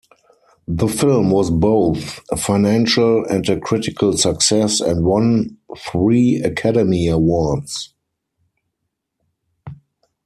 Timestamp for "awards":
7.07-7.93